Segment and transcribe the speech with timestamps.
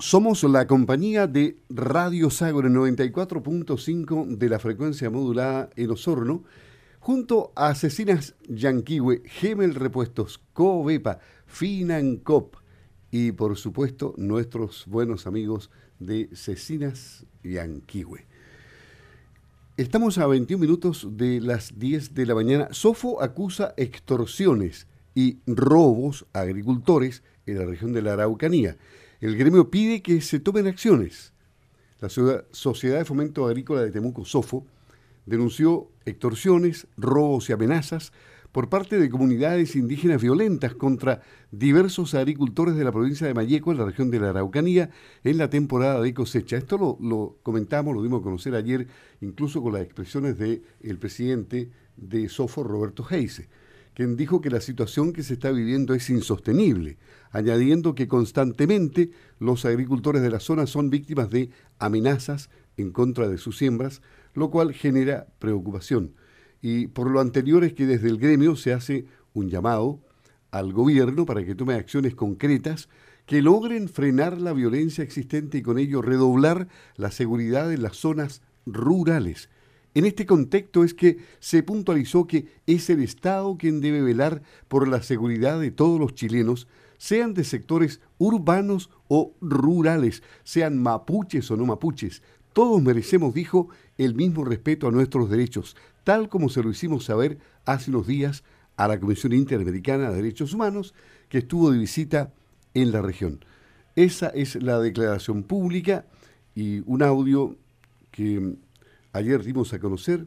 [0.00, 6.42] Somos la compañía de Radio Sagro 94.5 de la frecuencia modulada en Osorno,
[6.98, 12.56] junto a Asesinas Yanquiwe, Gemel Repuestos, Covepa, Financop
[13.12, 15.70] y por supuesto nuestros buenos amigos
[16.00, 18.26] de Cecinas Yanquiwe.
[19.76, 22.68] Estamos a 21 minutos de las 10 de la mañana.
[22.72, 28.76] Sofo acusa extorsiones y robos a agricultores en la región de la Araucanía.
[29.24, 31.32] El gremio pide que se tomen acciones.
[31.98, 34.66] La Sociedad de Fomento Agrícola de Temuco, SOFO,
[35.24, 38.12] denunció extorsiones, robos y amenazas
[38.52, 43.78] por parte de comunidades indígenas violentas contra diversos agricultores de la provincia de Mayeco, en
[43.78, 44.90] la región de la Araucanía,
[45.24, 46.58] en la temporada de cosecha.
[46.58, 48.88] Esto lo, comentamos, lo dimos a conocer ayer,
[49.22, 53.48] incluso con las expresiones del presidente de SOFO, Roberto Heise
[53.94, 56.98] quien dijo que la situación que se está viviendo es insostenible,
[57.30, 63.38] añadiendo que constantemente los agricultores de la zona son víctimas de amenazas en contra de
[63.38, 64.02] sus siembras,
[64.34, 66.14] lo cual genera preocupación.
[66.60, 70.00] Y por lo anterior es que desde el gremio se hace un llamado
[70.50, 72.88] al gobierno para que tome acciones concretas
[73.26, 78.42] que logren frenar la violencia existente y con ello redoblar la seguridad en las zonas
[78.66, 79.48] rurales
[79.94, 84.88] en este contexto es que se puntualizó que es el Estado quien debe velar por
[84.88, 86.66] la seguridad de todos los chilenos,
[86.98, 92.22] sean de sectores urbanos o rurales, sean mapuches o no mapuches.
[92.52, 97.38] Todos merecemos, dijo, el mismo respeto a nuestros derechos, tal como se lo hicimos saber
[97.64, 98.42] hace unos días
[98.76, 100.94] a la Comisión Interamericana de Derechos Humanos,
[101.28, 102.32] que estuvo de visita
[102.74, 103.44] en la región.
[103.96, 106.06] Esa es la declaración pública
[106.54, 107.56] y un audio
[108.10, 108.56] que
[109.14, 110.26] ayer dimos a conocer,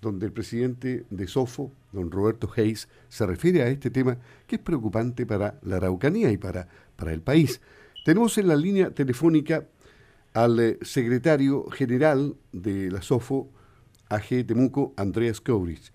[0.00, 4.62] donde el presidente de SOFO, don Roberto Hayes, se refiere a este tema que es
[4.62, 7.60] preocupante para la Araucanía y para, para el país.
[8.04, 9.64] Tenemos en la línea telefónica
[10.32, 13.50] al eh, secretario general de la SOFO,
[14.08, 15.92] AG Temuco, Andreas Kovrich.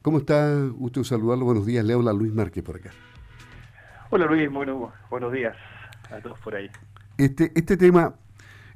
[0.00, 0.66] ¿Cómo está?
[0.68, 1.44] Gusto saludarlo.
[1.44, 1.84] Buenos días.
[1.84, 2.90] Le habla Luis Márquez por acá.
[4.10, 5.56] Hola Luis, bueno, buenos días
[6.10, 6.68] a todos por ahí.
[7.16, 8.14] Este, este tema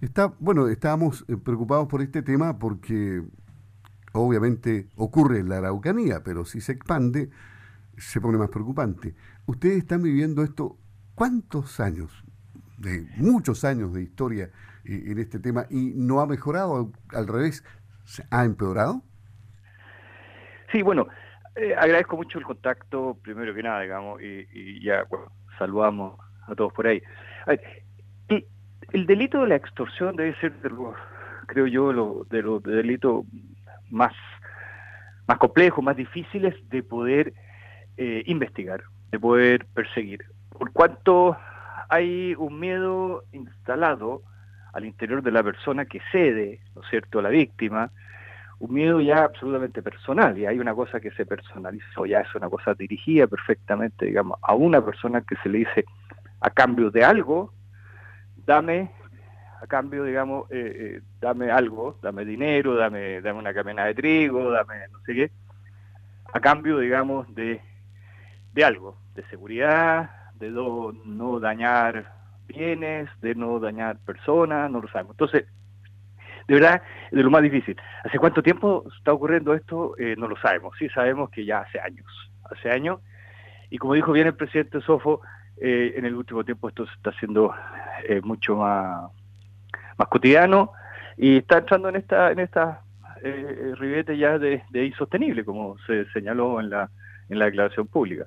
[0.01, 3.23] Está, bueno, estábamos eh, preocupados por este tema porque
[4.13, 7.31] obviamente ocurre en la Araucanía, pero si se expande
[7.97, 9.15] se pone más preocupante.
[9.47, 10.77] Ustedes están viviendo esto,
[11.15, 12.25] ¿cuántos años?
[12.79, 14.51] De muchos años de historia
[14.85, 17.65] eh, en este tema y no ha mejorado, al revés,
[18.31, 19.03] ¿ha empeorado?
[20.73, 21.07] Sí, bueno,
[21.55, 25.05] eh, agradezco mucho el contacto, primero que nada, digamos, y, ya
[25.59, 27.03] saludamos a todos por ahí.
[27.47, 27.86] A ver,
[28.93, 30.53] el delito de la extorsión debe ser,
[31.47, 33.25] creo yo, lo, de los delitos
[33.91, 34.13] más,
[35.27, 37.33] más complejos, más difíciles de poder
[37.97, 40.25] eh, investigar, de poder perseguir.
[40.51, 41.37] Por cuanto
[41.89, 44.23] hay un miedo instalado
[44.73, 47.91] al interior de la persona que cede, ¿no es cierto?, a la víctima,
[48.59, 52.49] un miedo ya absolutamente personal, y hay una cosa que se personalizó, ya es una
[52.49, 55.85] cosa dirigida perfectamente, digamos, a una persona que se le dice
[56.41, 57.53] a cambio de algo,
[58.47, 58.91] dame
[59.61, 64.51] a cambio, digamos, eh, eh, dame algo, dame dinero, dame, dame una camena de trigo,
[64.51, 65.31] dame no sé qué,
[66.33, 67.61] a cambio, digamos, de,
[68.53, 72.13] de algo, de seguridad, de no, dañar
[72.47, 75.15] bienes, de no dañar personas, no lo sabemos.
[75.15, 75.47] Entonces,
[76.47, 77.77] de verdad, de lo más difícil.
[78.05, 79.97] ¿Hace cuánto tiempo está ocurriendo esto?
[79.99, 80.77] Eh, no lo sabemos.
[80.79, 82.07] Sí sabemos que ya hace años,
[82.45, 83.01] hace años.
[83.71, 85.23] Y como dijo bien el presidente Sofo,
[85.59, 87.53] en el último tiempo esto se está haciendo
[88.09, 89.11] eh, mucho más,
[89.99, 90.73] más cotidiano
[91.17, 92.83] y está entrando en esta en esta
[93.23, 96.91] eh, ribete ya de, insostenible, como se señaló en la,
[97.29, 98.27] en la declaración pública.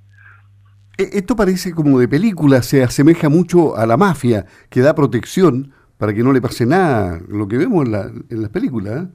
[0.98, 5.74] E, esto parece como de película, se asemeja mucho a la mafia, que da protección
[5.98, 9.04] para que no le pase nada, lo que vemos en, la, en las películas.
[9.04, 9.08] ¿eh?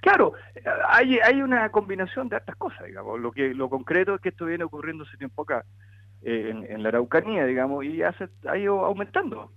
[0.00, 0.34] Claro,
[0.88, 3.20] hay, hay una combinación de estas cosas, digamos.
[3.20, 5.64] Lo que lo concreto es que esto viene ocurriendo hace tiempo acá.
[6.22, 9.52] Eh, en, la Araucanía, digamos, y hace, ha ido aumentando.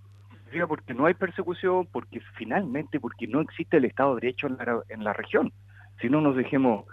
[0.68, 4.82] Porque no hay persecución, porque finalmente, porque no existe el Estado de Derecho en la,
[4.90, 5.54] en la región.
[6.02, 6.86] Si no nos dejemos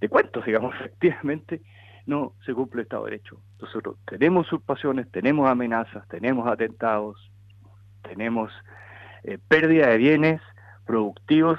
[0.00, 1.60] de cuentos, digamos, efectivamente,
[2.06, 3.40] no se cumple el Estado de Derecho.
[3.60, 7.30] Nosotros tenemos usurpaciones, tenemos amenazas, tenemos atentados,
[8.02, 8.52] tenemos
[9.24, 10.40] eh, pérdida de bienes
[10.86, 11.58] productivos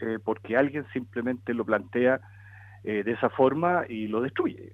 [0.00, 2.20] eh, porque alguien simplemente lo plantea
[2.82, 4.72] de esa forma y lo destruye.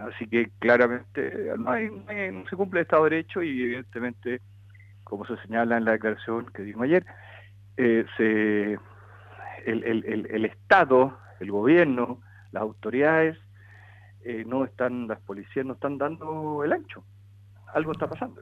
[0.00, 4.40] Así que claramente no, hay, no se cumple el Estado de Derecho y evidentemente,
[5.04, 7.04] como se señala en la declaración que dimos ayer,
[7.76, 8.76] eh,
[9.66, 12.20] el, Estado, el gobierno,
[12.52, 13.38] las autoridades,
[14.22, 17.04] eh, no están, las policías no están dando el ancho.
[17.74, 18.40] Algo está pasando.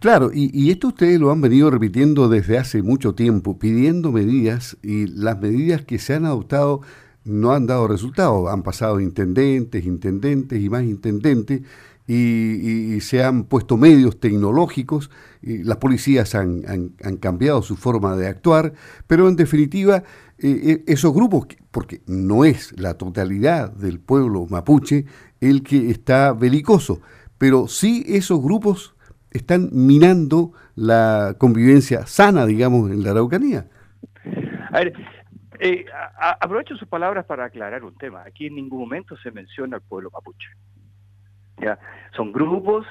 [0.00, 5.06] Claro, y, esto ustedes lo han venido repitiendo desde hace mucho tiempo, pidiendo medidas y
[5.06, 6.80] las medidas que se han adoptado
[7.24, 8.48] no han dado resultado.
[8.48, 11.62] Han pasado intendentes, intendentes y más intendentes
[12.12, 15.10] y, se han puesto medios tecnológicos,
[15.42, 18.72] y las policías han, cambiado su forma de actuar,
[19.06, 20.02] pero en definitiva
[20.38, 25.04] eh, eh, esos grupos, porque no es la totalidad del pueblo mapuche
[25.40, 27.00] el que está belicoso,
[27.38, 28.94] pero sí esos grupos
[29.30, 33.68] están minando la convivencia sana, digamos, en la Araucanía.
[34.72, 34.92] A ver,
[35.60, 35.84] eh,
[36.40, 38.22] aprovecho sus palabras para aclarar un tema.
[38.26, 40.48] Aquí en ningún momento se menciona al pueblo mapuche.
[41.58, 41.78] ¿ya?
[42.16, 42.86] Son grupos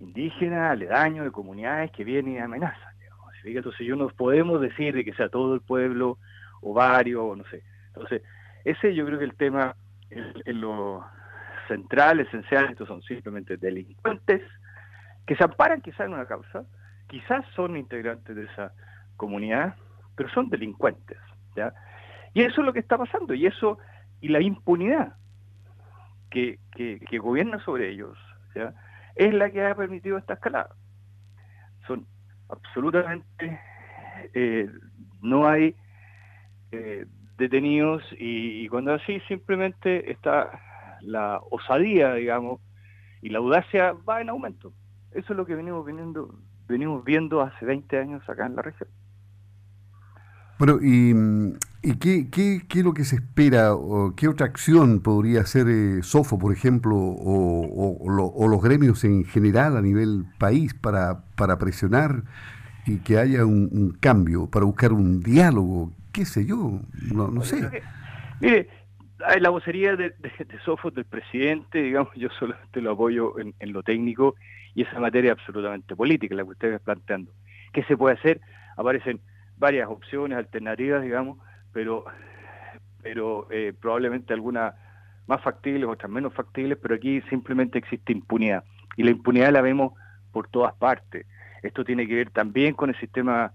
[0.00, 2.92] indígenas, aledaños, de comunidades que vienen y amenazan.
[3.44, 6.18] Entonces, yo no podemos decir de que sea todo el pueblo
[6.60, 7.62] o varios, o no sé.
[7.88, 8.22] Entonces,
[8.64, 9.74] ese yo creo que el tema,
[10.10, 11.04] en lo
[11.66, 14.42] central, esencial, estos son simplemente delincuentes
[15.26, 16.64] que se amparan quizás en una causa,
[17.08, 18.72] quizás son integrantes de esa
[19.16, 19.74] comunidad,
[20.14, 21.18] pero son delincuentes.
[21.56, 21.72] ¿ya?
[22.34, 23.78] Y eso es lo que está pasando, y eso,
[24.20, 25.16] y la impunidad
[26.30, 28.16] que, que, gobierna sobre ellos,
[29.16, 30.74] es la que ha permitido esta escalada.
[31.86, 32.06] Son
[32.48, 33.60] absolutamente,
[34.32, 34.70] eh,
[35.20, 35.76] no hay
[36.70, 37.06] eh,
[37.36, 40.60] detenidos y, y, cuando así simplemente está
[41.02, 42.60] la osadía, digamos,
[43.20, 44.72] y la audacia va en aumento.
[45.12, 46.34] Eso es lo que venimos, viniendo,
[46.66, 48.88] venimos viendo hace 20 años acá en la región.
[50.58, 51.12] Bueno, ¿y,
[51.84, 53.74] y qué, qué, qué, es lo que se espera?
[53.74, 59.24] O ¿Qué otra acción podría hacer eh, SOFO, por ejemplo, o, o, los gremios en
[59.24, 62.22] general a nivel país para, para presionar
[62.86, 65.92] y que haya un, cambio, para buscar un diálogo?
[66.12, 66.80] ¿Qué sé yo?
[67.12, 67.82] No, no sé.
[68.40, 68.68] Mire,
[69.40, 73.82] la vocería de, de, SOFO del presidente, digamos, yo solamente lo apoyo en, en lo
[73.82, 74.36] técnico
[74.76, 77.32] y esa materia absolutamente política, la que ustedes están planteando.
[77.72, 78.40] ¿Qué se puede hacer?
[78.76, 79.20] Aparecen
[79.56, 81.38] varias opciones, alternativas, digamos,
[81.72, 82.04] pero,
[83.02, 84.74] pero eh, probablemente algunas
[85.26, 88.64] más factibles, otras menos factibles, pero aquí simplemente existe impunidad.
[88.96, 89.92] Y la impunidad la vemos
[90.32, 91.26] por todas partes.
[91.62, 93.52] Esto tiene que ver también con el sistema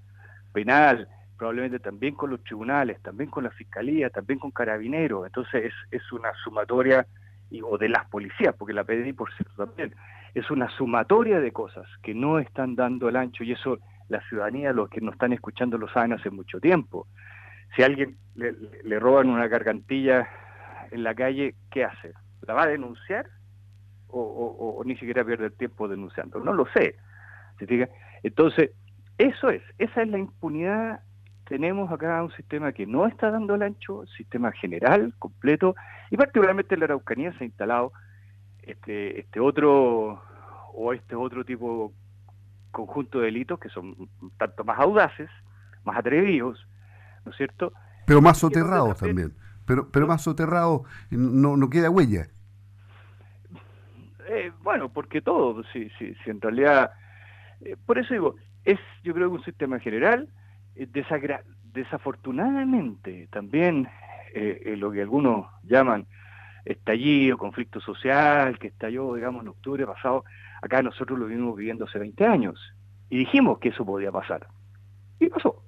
[0.54, 5.26] penal, probablemente también con los tribunales, también con la fiscalía, también con carabineros.
[5.26, 7.06] Entonces es, es una sumatoria,
[7.50, 9.94] y, o de las policías, porque la PDI por cierto también,
[10.34, 13.80] es una sumatoria de cosas que no están dando el ancho y eso
[14.10, 17.08] la ciudadanía, los que nos están escuchando lo saben hace mucho tiempo.
[17.76, 20.28] Si alguien le, roban una gargantilla
[20.92, 22.14] en la calle, ¿qué hace?
[22.42, 23.28] ¿La va a denunciar?
[24.10, 26.40] O, ni siquiera pierde el tiempo denunciando.
[26.40, 26.96] No lo sé.
[28.24, 28.72] Entonces,
[29.18, 31.02] eso es, esa es la impunidad.
[31.48, 35.76] Tenemos acá un sistema que no está dando el ancho, sistema general, completo,
[36.10, 37.92] y particularmente en la Araucanía se ha instalado
[38.64, 40.22] este, este otro
[40.74, 41.94] o este otro tipo
[42.72, 43.96] conjunto de delitos que son
[44.38, 45.30] tanto más audaces,
[45.84, 46.68] más atrevidos,
[47.28, 47.74] ¿no es cierto?
[48.06, 49.34] Pero más soterrados también.
[49.66, 50.82] Pero, pero más soterrados,
[51.12, 52.30] no, no queda huella.
[54.30, 56.92] Eh, bueno, porque todo, si, si, si en realidad,
[57.62, 60.30] eh, por eso digo, es yo creo que un sistema general,
[60.76, 60.88] eh,
[61.74, 63.90] desafortunadamente también
[64.78, 66.06] lo que algunos llaman
[66.64, 70.24] estallido, conflicto social, que estalló, digamos, en octubre pasado,
[70.62, 72.60] acá nosotros lo vimos viviendo hace 20 años.
[73.10, 74.48] Y dijimos que eso podía pasar.
[75.20, 75.64] Y pasó.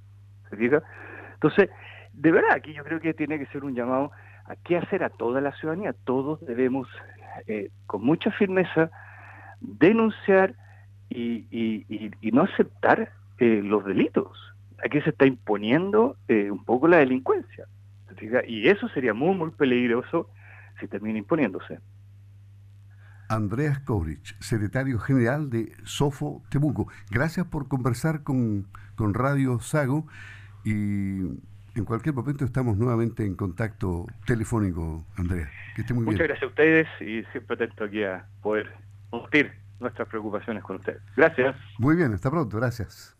[1.41, 1.69] Entonces,
[2.13, 4.11] de verdad, aquí yo creo que tiene que ser un llamado
[4.43, 5.93] a qué hacer a toda la ciudadanía.
[6.03, 6.89] Todos debemos,
[7.47, 8.91] eh, con mucha firmeza,
[9.61, 10.53] denunciar
[11.09, 14.37] y, y, no aceptar eh, los delitos.
[14.83, 17.65] Aquí se está imponiendo eh, un poco la delincuencia.
[18.47, 20.29] Y eso sería muy, muy peligroso
[20.79, 21.79] si termina imponiéndose.
[23.29, 26.87] Andreas Kovrich, secretario general de Sofo Temuco.
[27.11, 30.07] Gracias por conversar con, con Radio Sago
[30.63, 31.21] y
[31.75, 35.49] en cualquier momento estamos nuevamente en contacto telefónico, Andreas.
[35.75, 38.71] Que esté muy Muchas gracias a ustedes y siempre atento aquí a poder
[39.09, 41.01] compartir nuestras preocupaciones con ustedes.
[41.15, 41.55] Gracias.
[41.77, 43.18] Muy bien, hasta pronto, gracias.